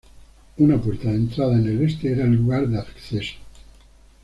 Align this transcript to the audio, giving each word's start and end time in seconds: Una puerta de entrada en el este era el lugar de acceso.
Una 0.57 0.81
puerta 0.81 1.09
de 1.09 1.17
entrada 1.17 1.53
en 1.59 1.67
el 1.67 1.83
este 1.83 2.11
era 2.13 2.23
el 2.23 2.31
lugar 2.33 2.67
de 2.67 2.79
acceso. 2.79 3.35